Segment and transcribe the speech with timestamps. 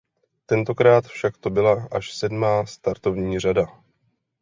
[0.45, 3.65] Tentokrát však to byla až sedmá startovní řada.